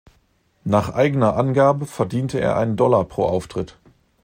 [0.63, 3.77] Nach eigener Angabe verdiente er einen Dollar pro Auftritt.